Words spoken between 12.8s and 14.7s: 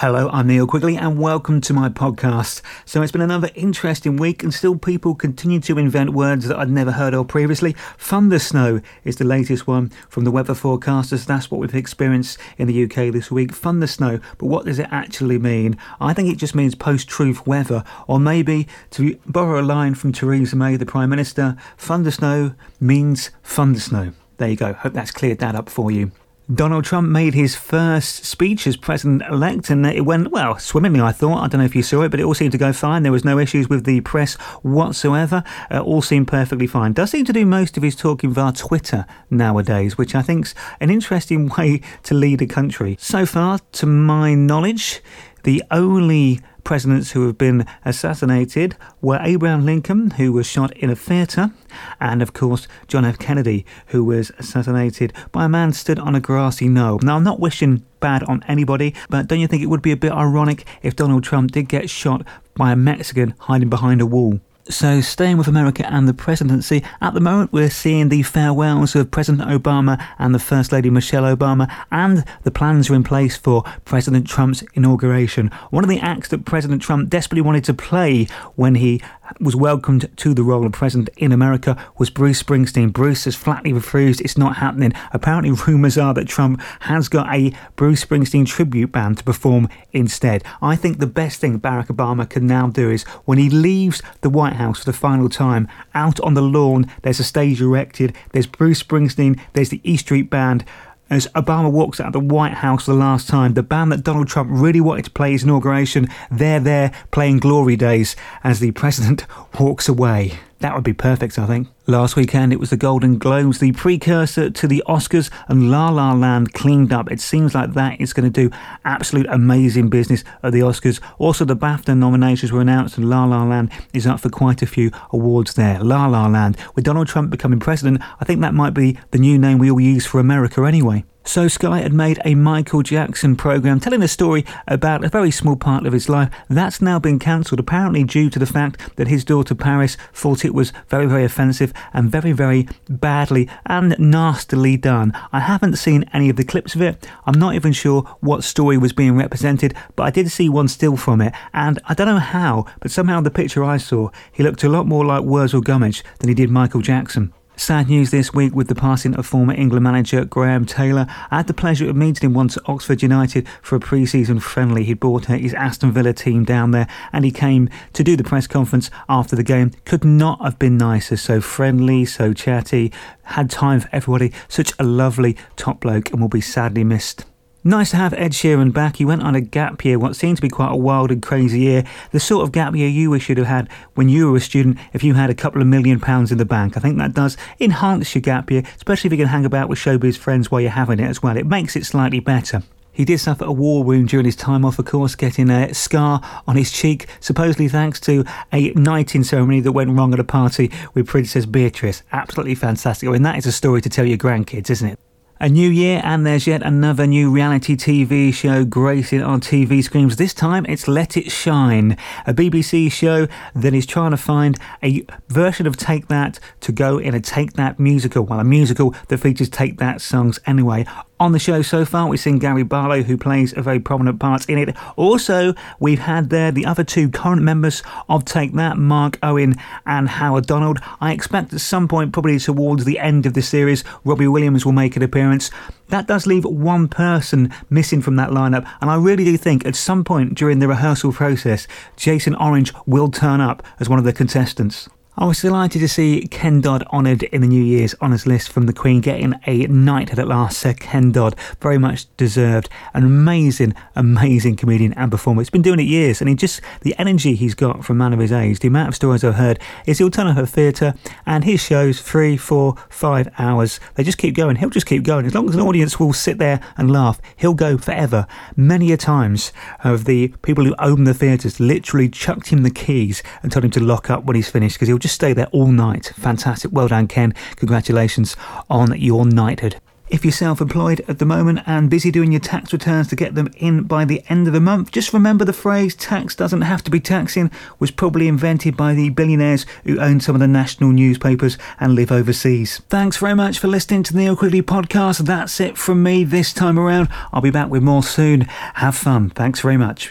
UK this week. Thunder snow, but what